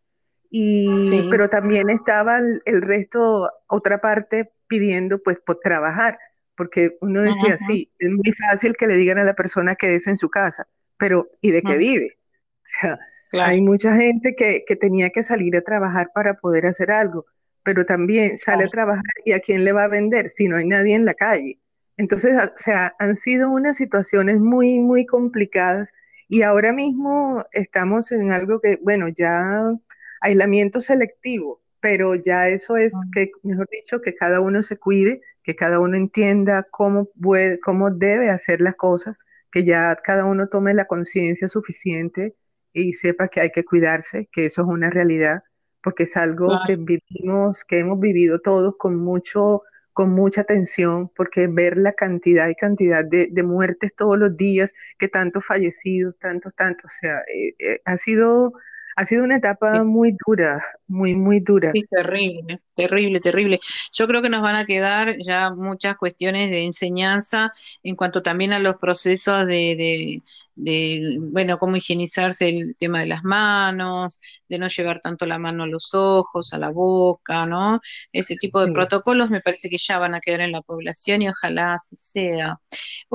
[0.50, 1.28] Y, Sí.
[1.30, 6.18] pero también estaba el, el resto, otra parte pidiendo pues por trabajar,
[6.56, 9.94] porque uno decía, ujú, sí, es muy fácil que le digan a la persona que
[9.94, 10.68] es en su casa,
[11.00, 12.18] pero ¿y de qué vive?
[12.58, 16.66] O sea, Claro, hay mucha gente que, que tenía que salir a trabajar para poder
[16.66, 17.26] hacer algo,
[17.64, 18.70] pero también sale a claro.
[18.70, 21.60] trabajar y a quién le va a vender si no hay nadie en la calle.
[21.96, 25.92] Entonces, o sea, han sido unas situaciones muy, muy complicadas
[26.28, 29.72] y ahora mismo estamos en algo que, bueno, ya
[30.20, 35.56] aislamiento selectivo, pero ya eso es que, mejor dicho, que cada uno se cuide, que
[35.56, 39.16] cada uno entienda cómo puede, cómo debe hacer las cosas,
[39.50, 42.34] que ya cada uno tome la conciencia suficiente
[42.72, 45.42] y sepa que hay que cuidarse, que eso es una realidad,
[45.82, 51.46] porque es algo que vivimos, que hemos vivido todos con mucho, con mucha tensión, porque
[51.48, 56.54] ver la cantidad y cantidad de, de muertes todos los días, que tantos fallecidos, tantos,
[56.54, 58.52] tantos, o sea, eh, eh, ha sido,
[58.96, 61.70] ha sido una etapa muy dura, muy, muy dura.
[61.72, 63.61] Sí, terrible, terrible, terrible.
[63.92, 68.53] Yo creo que nos van a quedar ya muchas cuestiones de enseñanza en cuanto también
[68.53, 70.22] a los procesos de, de,
[70.64, 75.64] de, bueno, cómo higienizarse el tema de las manos, de no llevar tanto la mano
[75.64, 77.80] a los ojos, a la boca, ¿no?
[78.12, 81.22] Ese tipo de Sí, protocolos me parece que ya van a quedar en la población
[81.22, 82.58] y ojalá así sea.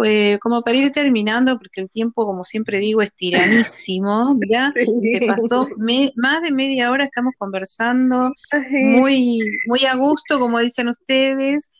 [0.05, 5.21] Eh, como para ir terminando, porque el tiempo, como siempre digo, es tiranísimo, ya se
[5.21, 8.35] pasó me- más de media hora, estamos conversando
[8.77, 11.71] muy, muy a gusto, como dicen ustedes.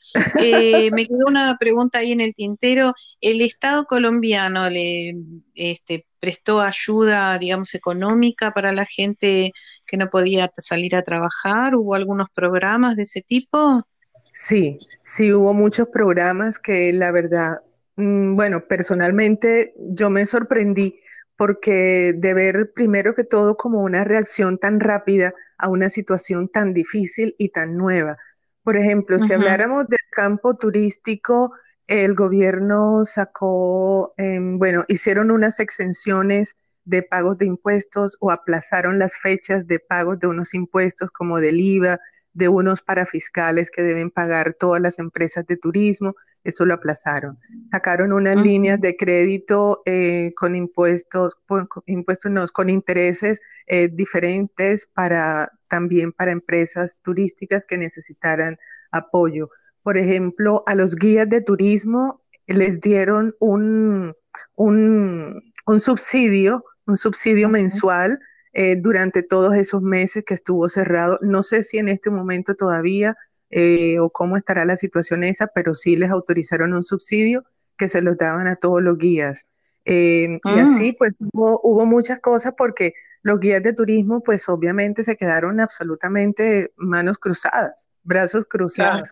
[0.42, 2.94] Eh, me quedó una pregunta ahí en el tintero.
[3.22, 5.16] ¿El Estado colombiano le
[5.54, 9.52] este, prestó ayuda, digamos, económica para la gente
[9.86, 11.76] que no podía salir a trabajar?
[11.76, 13.84] ¿Hubo algunos programas de ese tipo?
[14.32, 17.60] Sí, sí hubo muchos programas que la verdad,
[17.96, 21.00] mm, bueno, personalmente yo me sorprendí
[21.38, 26.74] porque de ver primero que todo como una reacción tan rápida a una situación tan
[26.74, 28.18] difícil y tan nueva.
[28.66, 31.54] Por ejemplo, si habláramos del campo turístico,
[31.86, 39.16] el gobierno sacó, em, bueno, hicieron unas exenciones de pagos de impuestos o aplazaron las
[39.18, 42.00] fechas de pagos de unos impuestos como del IVA
[42.34, 47.38] de unos parafiscales que deben pagar todas las empresas de turismo, eso lo aplazaron.
[47.70, 53.90] Sacaron unas líneas de crédito eh, con impuestos, con, con impuestos no, con intereses eh,
[53.90, 58.58] diferentes para también para empresas turísticas que necesitaran
[58.92, 59.50] apoyo.
[59.84, 64.16] Por ejemplo, a los guías de turismo les dieron un,
[64.56, 67.54] un, un subsidio, un subsidio ujú.
[67.54, 68.20] mensual
[68.54, 71.20] eh, durante todos esos meses que estuvo cerrado.
[71.22, 73.18] No sé si en este momento todavía
[73.50, 77.44] eh, o cómo estará la situación esa, pero sí les autorizaron un subsidio
[77.78, 79.46] que se los daban a todos los guías.
[79.86, 82.94] Eh, y Mm, así pues hubo, hubo muchas cosas porque
[83.26, 89.02] los guías de turismo pues obviamente se quedaron absolutamente manos cruzadas, brazos cruzados.
[89.02, 89.12] claro,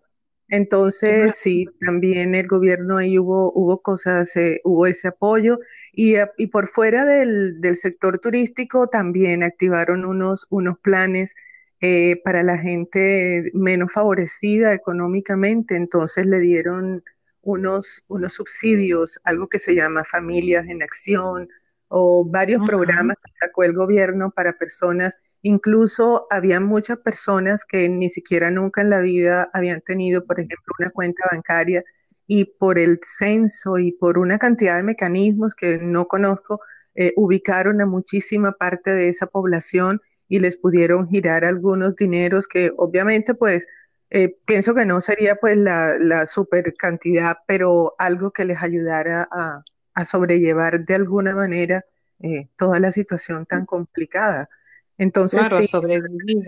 [0.50, 5.60] Entonces, sí, también el gobierno ahí hubo, hubo cosas, eh, hubo ese apoyo.
[5.94, 11.36] Y, eh, y por fuera del, del sector turístico también activaron unos, unos planes
[11.82, 17.04] eh, para la gente menos favorecida económicamente, entonces le dieron
[17.42, 21.50] unos, unos subsidios, algo que se llama Familias en Acción
[21.96, 25.16] o varios programas que sacó el gobierno para personas.
[25.44, 30.74] Incluso había muchas personas que ni siquiera nunca en la vida habían tenido, por ejemplo,
[30.80, 31.84] una cuenta bancaria
[32.26, 36.62] y por el censo y por una cantidad de mecanismos que no conozco,
[36.96, 42.72] eh, ubicaron a muchísima parte de esa población y les pudieron girar algunos dineros que
[42.76, 43.68] obviamente pues
[44.10, 49.28] eh, pienso que no sería pues la, la, super cantidad, pero algo que les ayudara
[49.32, 49.64] a,
[49.94, 51.86] a sobrellevar de alguna manera
[52.20, 54.50] eh, toda la situación tan complicada.
[54.98, 56.44] Entonces, claro, sí, sobrevivir.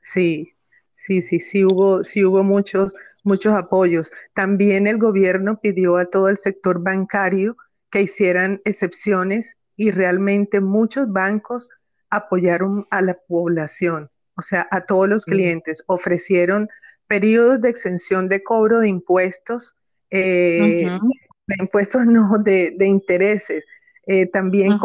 [0.00, 0.52] Sí,
[0.92, 2.94] sí, sí, sí hubo, sí hubo muchos,
[3.24, 4.12] muchos apoyos.
[4.34, 7.56] También el gobierno pidió a todo el sector bancario
[7.90, 11.68] que hicieran excepciones y realmente muchos bancos
[12.10, 16.68] apoyaron a la población, o sea, a todos los clientes, ofrecieron
[17.06, 19.76] periodos de exención de cobro de impuestos,
[20.10, 21.10] eh, uh -huh.
[21.56, 23.64] De impuestos no, de, de intereses,
[24.06, 24.78] eh, también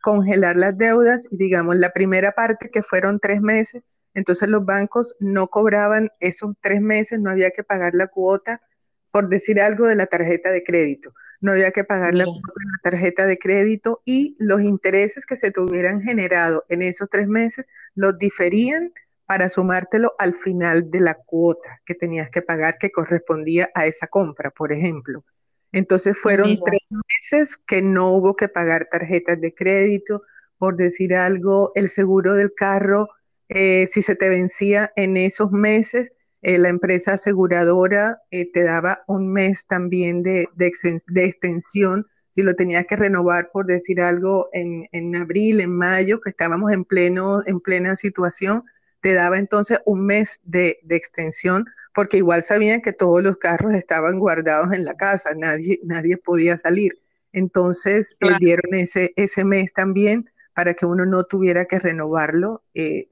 [0.00, 3.82] congelar, las deudas, y digamos, la primera parte que fueron tres meses,
[4.14, 8.60] entonces los bancos no cobraban esos tres meses, no había que pagar la cuota,
[9.10, 11.12] por decir algo, de la tarjeta de crédito.
[11.40, 16.00] No había que pagar la, la tarjeta de crédito y los intereses que se tuvieran
[16.00, 18.92] generado en esos tres meses los diferían
[19.26, 24.06] para sumártelo al final de la cuota que tenías que pagar que correspondía a esa
[24.06, 25.24] compra, por ejemplo.
[25.74, 26.62] Entonces fueron Mira.
[26.66, 30.22] tres meses que no hubo que pagar tarjetas de crédito,
[30.56, 33.08] por decir algo, el seguro del carro,
[33.48, 36.12] eh, si se te vencía en esos meses,
[36.42, 40.72] eh, la empresa aseguradora eh, te daba un mes también de, de,
[41.08, 46.20] de, extensión, si lo tenías que renovar, por decir algo, en, en abril, en mayo,
[46.20, 48.62] que estábamos en, pleno, en plena situación,
[49.00, 53.74] te daba entonces un mes de, de, extensión, porque igual sabían que todos los carros
[53.74, 57.00] estaban guardados en la casa, nadie, nadie podía salir.
[57.32, 58.38] Entonces eh, claro.
[58.40, 63.08] dieron ese, ese mes también para que uno no tuviera que renovarlo, eh,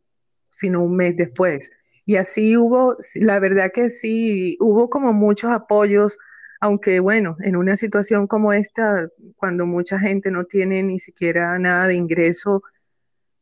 [0.50, 1.70] sino un mes después.
[2.04, 6.18] Y así hubo, la verdad que sí, hubo como muchos apoyos,
[6.60, 11.86] aunque bueno, en una situación como esta, cuando mucha gente no tiene ni siquiera nada
[11.86, 12.62] de ingreso,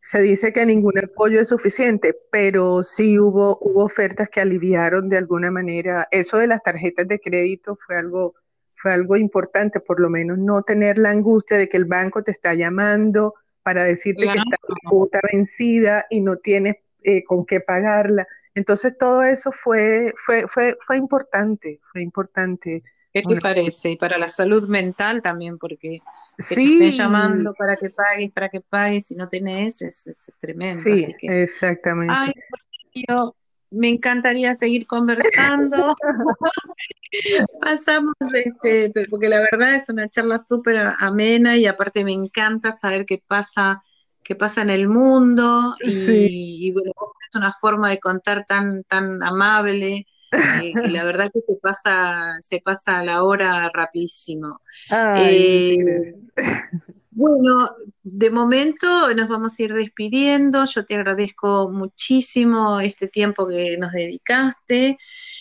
[0.01, 5.19] se dice que ningún apoyo es suficiente, pero sí hubo, hubo ofertas que aliviaron de
[5.19, 6.09] alguna manera.
[6.11, 8.35] Eso de las tarjetas de crédito fue algo,
[8.77, 12.31] fue algo importante, por lo menos no tener la angustia de que el banco te
[12.31, 14.43] está llamando para decirte claro.
[14.43, 18.27] que está tu cuota vencida y no tienes eh, con qué pagarla.
[18.55, 22.83] Entonces todo eso fue, fue, fue, fue importante, fue importante.
[23.13, 23.91] ¿Qué te parece?
[23.91, 26.01] Y para la salud mental también, porque que
[26.41, 26.79] sí.
[26.79, 30.81] te estén llamando para que pagues, para que pagues, y no tenés, es, es tremendo.
[30.81, 32.15] Sí, así que, exactamente.
[32.17, 32.67] Ay, pues,
[33.09, 33.35] yo,
[33.71, 35.95] me encantaría seguir conversando.
[37.61, 43.07] Pasamos, este, porque la verdad es una charla súper amena y aparte me encanta saber
[43.07, 43.83] qué pasa,
[44.23, 46.29] qué pasa en el mundo y, sí.
[46.31, 46.93] y bueno,
[47.29, 50.07] es una forma de contar tan, tan amable.
[50.33, 54.61] Eh, que la verdad que se pasa, se pasa la hora rapidísimo.
[54.89, 56.15] Ay, eh,
[57.11, 57.71] bueno,
[58.03, 60.65] de momento nos vamos a ir despidiendo.
[60.65, 64.99] Yo te agradezco muchísimo este tiempo que nos dedicaste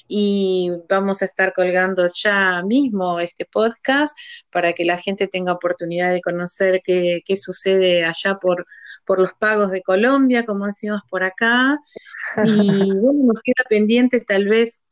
[0.07, 4.17] y vamos a estar colgando ya mismo este podcast
[4.51, 8.65] para que la gente tenga oportunidad de conocer qué, qué sucede allá por,
[9.09, 11.79] por los pagos de Colombia, como decimos por acá.
[12.45, 14.83] Y bueno, nos queda pendiente tal vez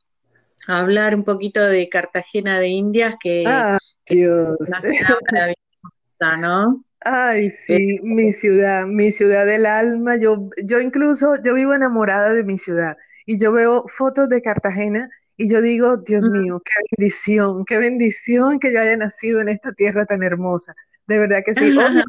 [0.65, 4.57] hablar un poquito de Cartagena de Indias, que, ah, que Dios.
[4.59, 6.83] es una ciudad maravillosa, ¿no?
[7.01, 10.17] Ay, sí, mi ciudad, mi ciudad del alma.
[10.17, 12.97] Yo, yo incluso, yo vivo enamorada de mi ciudad
[13.27, 18.57] y yo veo fotos de Cartagena y yo digo, Dios mío, qué bendición, qué bendición
[18.57, 20.73] que yo haya nacido en esta tierra tan hermosa.
[21.07, 21.77] De verdad que sí.
[21.77, 22.03] Obvio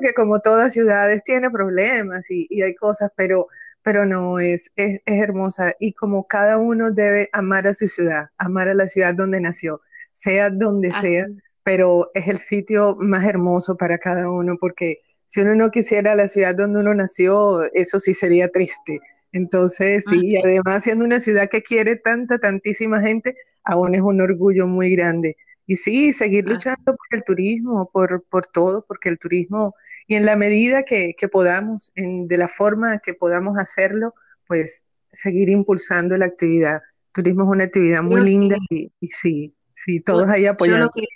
[0.00, 3.48] que como todas ciudades tiene problemas y, y hay cosas, pero,
[3.82, 5.74] pero no, es, es, es, hermosa.
[5.80, 9.80] Y como cada uno debe amar a su ciudad, amar a la ciudad donde nació,
[10.12, 11.08] sea donde Así.
[11.08, 11.26] sea,
[11.62, 16.28] pero es el sitio más hermoso para cada uno, porque si uno no quisiera la
[16.28, 19.00] ciudad donde uno nació, eso sí sería triste.
[19.32, 24.20] Entonces, sí, y además siendo una ciudad que quiere tanta, tantísima gente, aún es un
[24.20, 25.36] orgullo muy grande.
[25.66, 29.74] Y sí, seguir luchando por el turismo, por, por todo, porque el turismo,
[30.06, 34.14] y en la medida que, que podamos, en, de la forma que podamos hacerlo,
[34.46, 36.76] pues seguir impulsando la actividad.
[36.76, 40.78] El turismo es una actividad muy linda y, y, sí, sí, todos ahí apoyando.
[40.78, 41.06] Yo lo, que,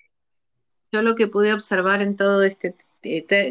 [0.92, 2.74] yo lo que pude observar en todo este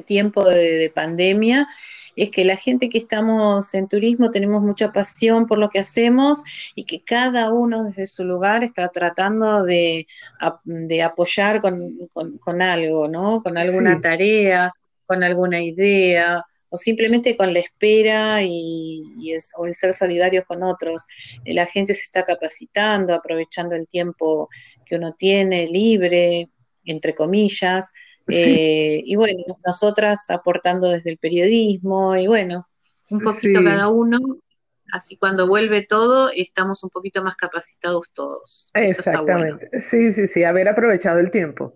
[0.06, 1.68] tiempo de, de, pandemia
[2.16, 6.43] es que la gente que estamos en turismo tenemos mucha pasión por lo que hacemos
[6.76, 10.08] y que cada uno desde su lugar está tratando de,
[10.64, 13.41] de apoyar con, con, con, algo, ¿no?
[13.41, 14.02] Con alguna sí.
[14.02, 14.74] tarea,
[15.06, 20.45] con alguna idea o simplemente con la espera y, y es, o el ser solidarios
[20.45, 21.04] con otros.
[21.45, 24.50] La gente se está capacitando, aprovechando el tiempo
[24.86, 26.50] que uno tiene, libre,
[26.86, 27.91] entre comillas.
[28.32, 32.67] Eh, y bueno, nosotras aportando desde el periodismo y bueno,
[33.09, 34.19] un poquito cada uno.
[34.91, 38.71] Así cuando vuelve todo, estamos un poquito más capacitados todos.
[38.73, 39.69] Exactamente.
[39.80, 41.75] Sí, sí, sí, haber aprovechado el tiempo.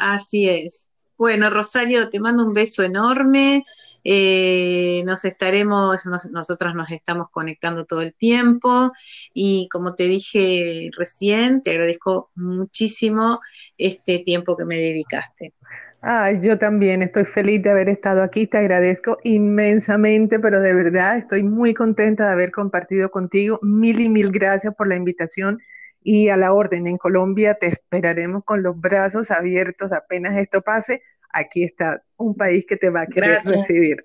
[0.00, 0.90] Así es.
[1.18, 3.64] Bueno, Rosario, te mando un beso enorme.
[4.08, 8.92] Eh, nos estaremos, nosotras nos estamos conectando todo el tiempo
[9.34, 13.40] y como te dije recién, te agradezco muchísimo
[13.76, 15.54] este tiempo que me dedicaste.
[16.02, 21.18] Ay, yo también estoy feliz de haber estado aquí, te agradezco inmensamente, pero de verdad
[21.18, 23.58] estoy muy contenta de haber compartido contigo.
[23.62, 25.58] Mil y mil gracias por la invitación
[26.00, 26.86] y a la orden.
[26.86, 31.02] En Colombia te esperaremos con los brazos abiertos apenas esto pase.
[31.32, 34.04] Aquí está un país que te va a querer recibir.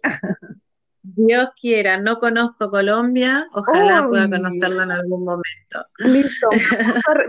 [1.04, 5.88] Dios quiera, no conozco Colombia, ojalá pueda conocerlo en algún momento.
[5.98, 6.50] Listo,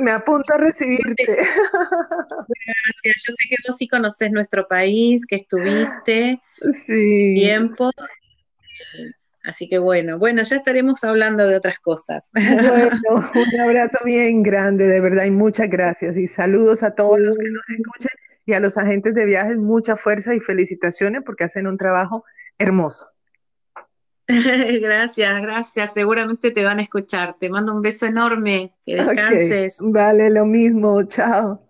[0.00, 1.24] me apunto a, recibirte.
[1.26, 6.38] Gracias, yo sé que vos sí conoces nuestro país, que estuviste
[6.72, 7.32] sí.
[7.34, 7.90] tiempo.
[9.44, 12.30] Así que bueno, bueno, ya estaremos hablando de otras cosas.
[12.34, 13.00] Bueno,
[13.34, 16.16] un abrazo bien grande, de verdad, y muchas gracias.
[16.16, 18.12] Y saludos a todos los que nos escuchan
[18.44, 22.24] y a los agentes de viajes, mucha fuerza y felicitaciones porque hacen un trabajo
[22.58, 23.06] hermoso.
[24.82, 25.94] gracias, gracias.
[25.94, 27.36] Seguramente te van a escuchar.
[27.38, 28.74] Te mando un beso enorme.
[28.84, 29.78] Que descanses.
[29.80, 31.02] Vale, lo mismo.
[31.04, 31.60] Chao.